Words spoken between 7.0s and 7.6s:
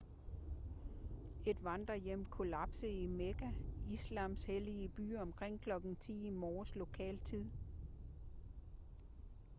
tid